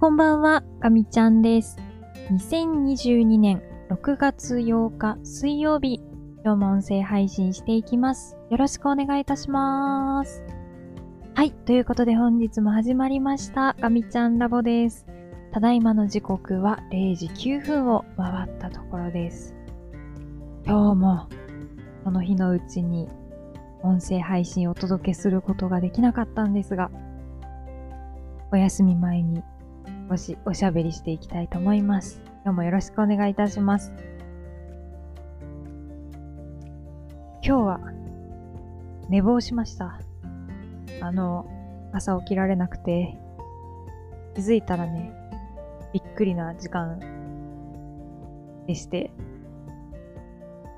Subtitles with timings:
[0.00, 1.76] こんばんは、かみちゃんです。
[2.30, 6.00] 2022年6月8日水曜日、
[6.42, 8.34] 今日も音声配信していきます。
[8.48, 10.42] よろしくお願いいたします。
[11.34, 15.04] はい、ということで本日も始まりました、かみちゃんラボです。
[15.52, 19.54] ただいまの時刻は0時9分を回ったところです。
[20.64, 21.28] 今日も、
[22.04, 23.06] その日のうちに
[23.82, 26.90] 音声配信をお届けすることができなかったんですが、
[28.50, 29.42] お休み前に
[30.10, 32.20] 少しおしゃべりしていきたいと思います。
[32.44, 33.92] 今日もよろしくお願いいたします。
[37.44, 37.80] 今日は
[39.08, 40.00] 寝坊しました。
[41.00, 41.46] あの、
[41.92, 43.16] 朝起きられなくて、
[44.34, 45.12] 気づいたらね、
[45.92, 46.98] びっくりな時間
[48.66, 49.12] でして。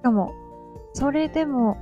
[0.00, 0.34] しかも、
[0.92, 1.78] それでも、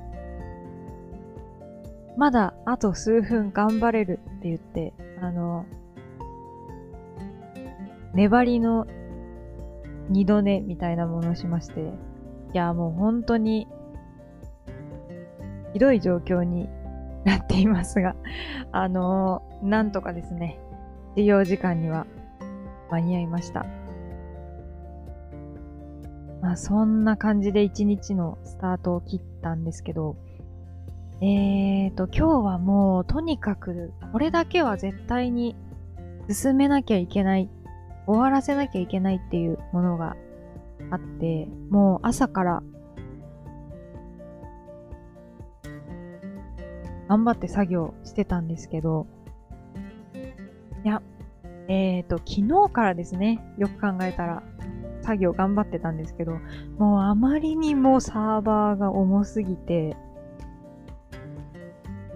[2.15, 5.65] まだあと数分頑張れるって言って、あの、
[8.13, 8.85] 粘りの
[10.09, 11.93] 二度寝みたいなものをしまして、
[12.53, 13.67] いや、もう本当に、
[15.73, 16.69] ひどい状況に
[17.25, 18.15] なっていますが、
[18.71, 20.59] あのなんとかですね、
[21.11, 22.05] 授業時間には
[22.91, 23.65] 間に合いました。
[26.41, 30.17] まあ、そんな感じで一日のスタートを切ったんですけど、
[31.21, 35.55] えーと、今日はもうとにかくこれだけは絶対に
[36.29, 37.49] 進めなきゃいけない、
[38.05, 40.15] 終わらせなきゃいけないっていうものが
[40.91, 42.63] あって、もう朝から
[47.07, 49.07] 頑張って作業してたんですけど、
[50.83, 51.01] いや、
[51.67, 54.43] えーと、昨日からですね、よく考えたら
[55.01, 56.39] 作業頑張ってたんですけど、
[56.77, 59.95] もうあまりにもサーバーが重すぎて、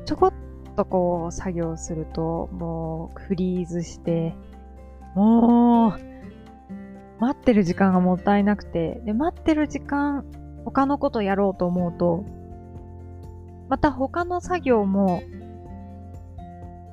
[0.05, 0.33] ちょこっ
[0.75, 4.35] とこう作業すると、もうフリーズして、
[5.17, 10.23] もう、待ってる時間がもったいなくて、で、待ってる時間、
[10.63, 12.23] 他のことやろうと思うと、
[13.67, 15.23] また他の作業も、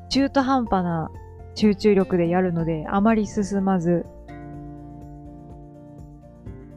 [0.08, 1.10] 中途半端な
[1.54, 4.06] 集中力でやるので、あまり進まず、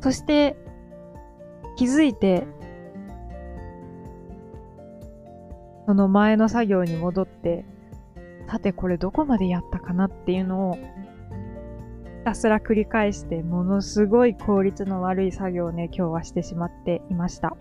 [0.02, 0.58] そして、
[1.78, 2.46] 気づいて、
[5.86, 7.64] その前の作業に戻って、
[8.50, 10.78] さてこれどこまでやったかなっていうのを、
[12.28, 17.56] たすら繰り返して、ものすごい効率の悪い作業をね、今日はしてしまっていました。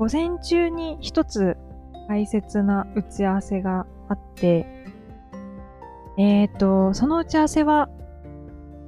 [0.00, 1.56] 午前中に一つ
[2.08, 4.66] 大切な打ち合わせがあって、
[6.18, 7.88] えっ、ー、と、その打ち合わせは、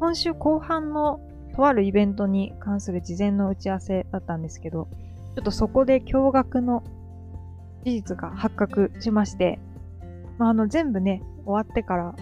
[0.01, 1.21] 今週後半の
[1.55, 4.89] とあるイベントに関する事前の打ち合わせだったんですけど、
[5.37, 6.83] ちょっとそこで驚愕の
[7.85, 9.61] 事実が発覚しまして、
[10.37, 12.17] まあ、あの全部ね、終わってから、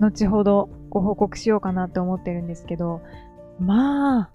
[0.00, 3.02] 後ほどご報告しようかなって思ってるんですけど、
[3.58, 4.30] まあ、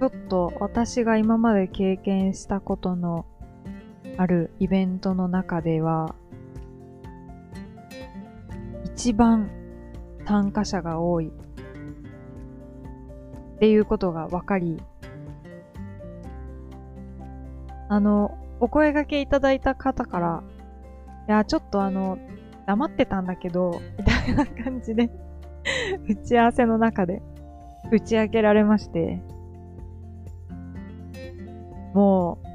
[0.00, 3.26] ちょっと私が今まで経験したことの
[4.16, 6.14] あるイベントの中では、
[8.86, 9.50] 一番
[10.26, 11.28] 参加者が多い。
[11.28, 11.32] っ
[13.60, 14.82] ていうことが分かり、
[17.90, 20.42] あの、お声掛けいただいた方から、
[21.28, 22.18] いや、ちょっとあの、
[22.70, 25.10] 黙ってたんだけど、みたいな感じで
[26.08, 27.20] 打ち合わせの中で
[27.90, 29.20] 打ち明けられまして、
[31.94, 32.46] もう、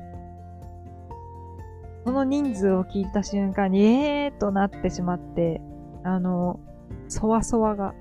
[2.06, 5.60] その人数を聞いた瞬間に、えーとなってしまって、
[6.06, 6.62] あの、
[7.10, 7.94] そわそわが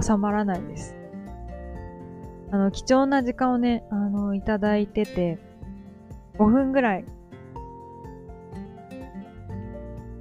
[0.00, 0.96] 収まらないです。
[2.50, 5.38] あの、貴重な時間をね、あの、いただいてて、
[6.38, 7.04] 5分ぐらい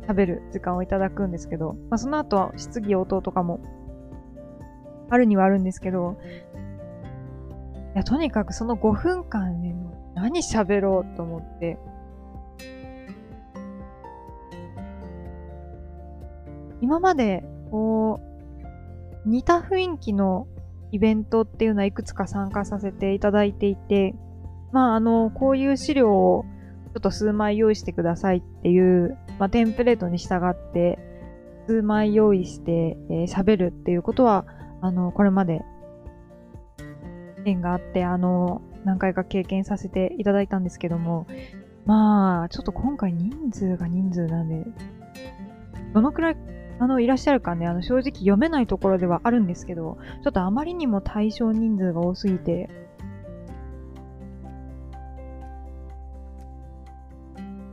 [0.01, 3.59] 食べる時間をいただくんですけど、まあ、その後は質疑応答とかも
[5.09, 6.17] あるにはあるんですけど、
[7.93, 9.75] いや、とにかくその5分間ね、
[10.15, 11.77] 何喋ろうと思って、
[16.81, 18.19] 今まで、こ
[19.25, 20.47] う、似た雰囲気の
[20.91, 24.15] イベントっていうのはいくつか参加させていただいていて、
[24.71, 26.45] まあ、あの、こういう資料を
[26.93, 30.99] ちょっと数枚用意してくださいっていう、まあ、テンプレートに従って、
[31.65, 34.45] 数枚用意して喋、えー、るっていうことは、
[34.81, 35.63] あの、これまで、
[37.43, 41.25] 縁があって、あの、何回か経験させていただいたんですけども、
[41.87, 44.63] まあ、ちょっと今回人数が人数なんで、
[45.95, 46.37] どのくらい、
[46.77, 52.69] あの、いらっしゃるかね、あの、正直読めないところではあるんですけど、ちょっとあまりにも対象人数が多すぎて、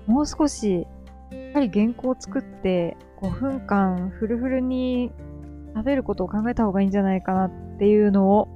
[0.07, 0.87] もう少し
[1.49, 5.11] っぱり原稿を作って5分間フルフルに
[5.75, 8.49] 食べることを考えた方がいいんじゃないかなっていうのを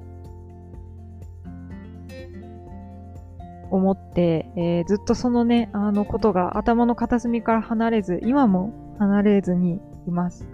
[3.71, 10.47] 思って、えー、ずっとそのね、あのことが頭の片隅から離れず、今も離れずにいます。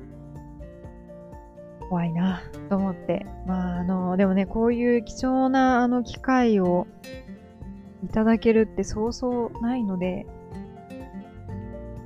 [1.89, 3.27] 怖いなと思って。
[3.47, 6.87] まあ、あの、でもね、こういう貴重なあの機会を
[8.05, 10.27] いただけるってそうそうないので、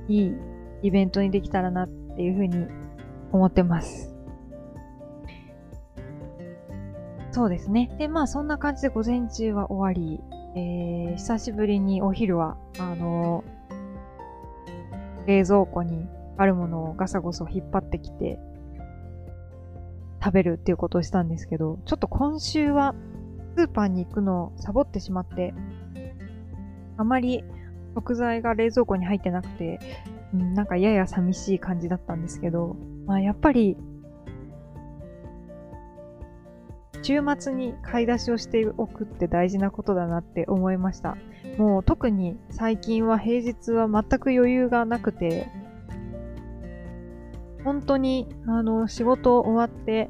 [0.07, 0.35] いい
[0.83, 2.67] イベントにできたらなっていうふうに
[3.31, 4.13] 思ってます。
[7.31, 7.89] そうですね。
[7.97, 10.19] で、まあそんな感じで午前中は終わり、
[10.55, 16.07] えー、久しぶりにお昼は、あのー、冷蔵庫に
[16.37, 18.37] あるものをガサゴソ引っ張ってきて、
[20.23, 22.93] 食べるっていうことをしたんですけど、ちょっと今週は
[23.57, 25.55] スーパーに行くのをサボってしまって、
[26.97, 27.43] あまり
[27.95, 29.79] 食材が冷蔵庫に入ってなくて、
[30.33, 32.75] うん、なんかやや寂しい感じだったんですけど、
[33.05, 33.77] まあやっぱり
[37.01, 41.17] 週末に買い出しをしておくって大事なことだなって思いました。
[41.57, 45.49] もう特に最近は平日は全く余裕がなくて、
[47.63, 50.09] 本当にあの仕事終わって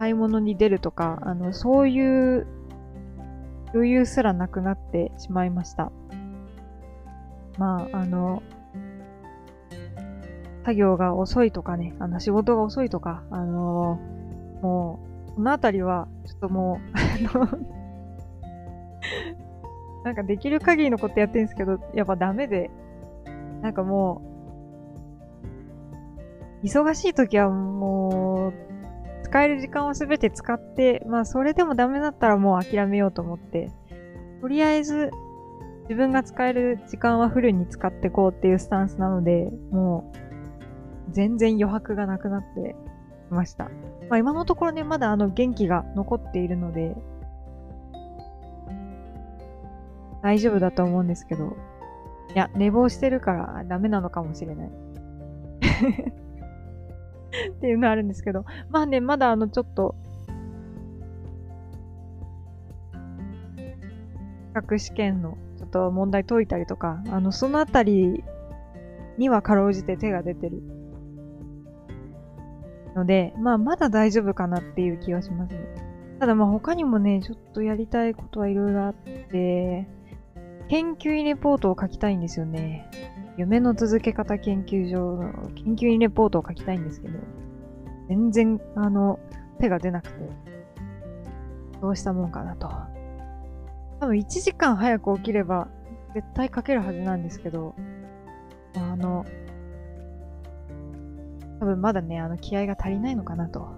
[0.00, 2.46] 買い物に出るとか、あのそういう
[3.72, 5.92] 余裕すらなくなってしまいました。
[7.58, 8.42] まあ、あの、
[10.64, 13.98] 作業が遅いとかね、あの仕事が遅いとか、あの
[14.62, 17.48] もうこのあたりは、ちょっともう、あの
[20.04, 22.70] なんかできる限りのことやってるんですけど、やっぱダメで、
[23.60, 24.22] なんかも
[26.62, 28.52] う、忙しい時はもう、
[29.24, 33.70] 使える時間をすべて使って、まあそれでもダメだったらもう諦めようと思って、
[34.40, 35.10] とりあえず
[35.82, 42.76] 自分が使える時間はフルに使ってこうっていうスタンスなので、もう全然余白がなくなって
[43.30, 43.64] ました。
[44.08, 46.94] まあ、今のところね、まだあの元気が残っているので、
[50.22, 51.56] 大丈夫だと思うんですけど、
[52.34, 54.70] いや、寝坊してるからダメなのかもしれない。
[57.50, 59.96] っていうのあるんですけど、まあね、まだあのちょっと、
[64.54, 68.24] 学試験のちょっと問題解いたりとか、あの、そのあたり
[69.16, 70.60] にはかろうじて手が出てる
[72.96, 75.60] ので、まあ、まだ大丈夫かなっていう気はしますね。
[76.18, 79.86] ただまあ他にもね、ちょっとやりたいことはいろいろあって、
[80.68, 82.90] 研究員レポートを書きたいんですよね。
[83.36, 87.18] 夢の続け方研究所の研究員レポートを書きたいんですけど、
[88.08, 89.20] 全然、あの、
[89.60, 90.28] 手が出なくて、
[91.80, 92.68] どうしたもんかなと。
[94.02, 95.68] 多分1時間早く起きれば
[96.12, 97.76] 絶対書けるはずなんですけど、
[98.74, 99.24] あの、
[101.60, 103.68] 多分まだね、あの、気合が足りないのかなと、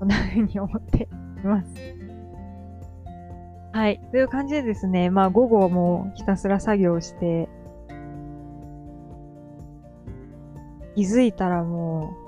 [0.00, 1.04] そんな風に思って
[1.44, 1.68] います。
[3.72, 4.00] はい。
[4.10, 7.48] という感じでですね、まあ午後もひたすら作業して、
[10.96, 12.21] 気づいたらもう、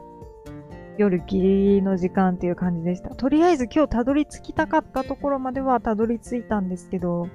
[0.99, 3.11] 夜ギリギリの時間っていう感じでした。
[3.11, 7.29] とりあえず今日たどり着きたかったところまではたどり着いたんですけど、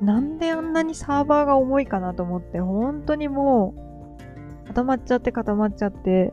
[0.00, 3.74] なんであんなにサーバーが重いかなと思って、本当にも
[4.64, 6.32] う、固まっちゃって固まっちゃって、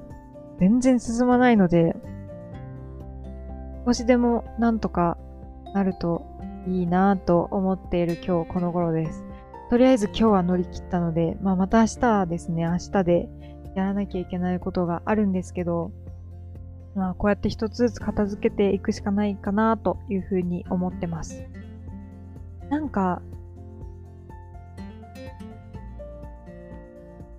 [0.60, 1.96] 全然進まないので、
[3.86, 5.18] 少しでもなんとか
[5.74, 6.26] なると
[6.68, 9.26] いいなと思っている今日この頃です。
[9.70, 13.30] とりあえず今日は乗り切ったので、まあ、また明日ですね、明日で
[13.76, 15.92] やらなきゃいけないことがあるんですけど、
[16.96, 21.46] まあ、こうやって一つずつ片付けていくしかないかなというふうに思ってます。
[22.70, 23.22] なんか、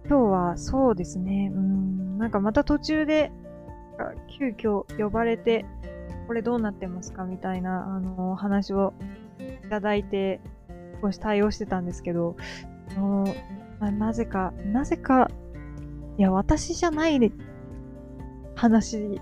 [0.08, 3.30] 今日はそうですね、うん、なんかまた途中で、
[4.38, 5.64] 急遽呼ばれて、
[6.26, 8.94] これどうなってますかみたいな、あの、話を
[9.38, 10.40] いただいて、
[11.02, 12.36] 少し対応してたんですけど、
[12.96, 13.24] も
[13.80, 15.30] うなぜか、なぜか、
[16.18, 17.32] いや、私じゃないね、
[18.54, 19.20] 話、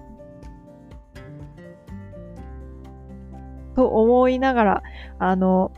[3.80, 4.82] と思いながら、
[5.18, 5.72] あの、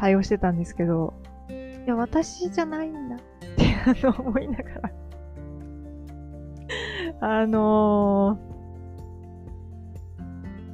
[0.00, 1.12] 対応してたんですけど、
[1.50, 3.24] いや、私じゃないんだって。
[3.86, 4.90] あの、思いながら
[7.20, 8.38] あの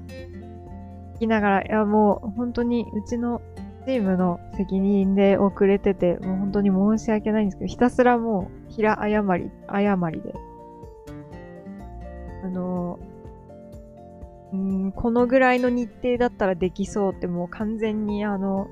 [0.07, 3.43] ー、聞きながら、いや、もう本当にうちの
[3.85, 10.33] チームの責任で遅れてて、もう本当に申し訳ないんですけど、ひたすらもう、平誤り、誤りで。
[12.45, 13.12] あのー、
[14.53, 18.69] うん、このぐらいの日程だったらできそうってもう完全にあの、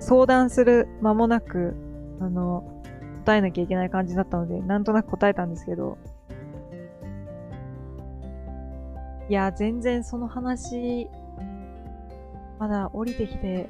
[0.00, 1.74] 相談する間もなく、
[2.20, 2.82] あの、
[3.24, 5.98] 答えなきゃいけない感じだったので、なんとなく答えたんですけど、
[9.28, 11.08] いや、全然その話、
[12.58, 13.68] まだ降りてきて、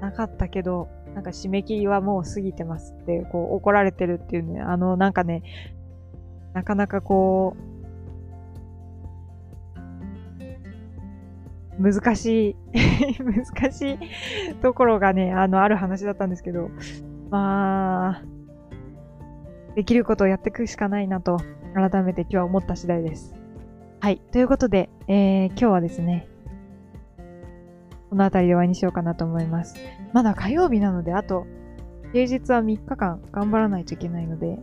[0.00, 5.42] なかったけど、なんか締め切りはもう過ぎてますって、こう怒られてるっていうね、あの、なんかね、
[6.52, 7.67] なかなかこう、
[11.78, 12.56] 難しい
[13.22, 16.70] 難しいところがね、あの、ある話だったんですけど、
[17.30, 18.22] まあ、
[19.74, 21.38] できることをやっていくしかないなと、
[21.74, 23.36] 改めて今日は思った次第です。
[24.00, 24.18] はい。
[24.32, 26.28] ということで、えー、今日はですね、
[28.10, 29.76] この辺りで終わりにしようかなと思います。
[30.12, 31.46] まだ火曜日なので、あと、
[32.12, 34.58] 平日は3日間頑張らないといけないので、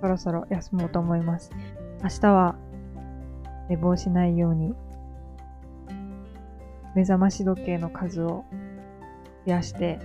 [0.00, 1.50] そろそろ休もうと思います。
[2.02, 2.56] 明日は
[3.68, 4.74] 寝坊しないように、
[6.94, 8.44] 目覚まし時計の数を
[9.46, 9.98] 増やして、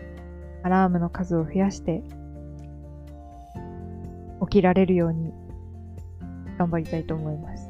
[0.63, 2.03] アラームの数を増やして、
[4.41, 5.33] 起きられるように
[6.57, 7.69] 頑張りたいと思います。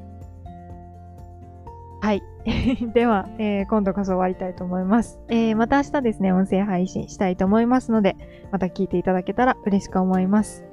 [2.01, 2.24] はい。
[2.93, 5.19] では、えー、今度こそ終わりたいと思います。
[5.29, 8.15] えー、また明日ですね、音声配信したいと思いますので、
[8.51, 10.63] また聞いていただけたら嬉しく思います。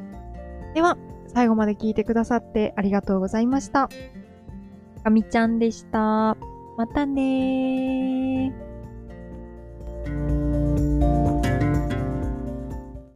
[0.74, 3.88] では、最後まで聞いてくださってありがとうございました。
[5.02, 6.36] かみちゃんでした。
[6.82, 8.71] またね。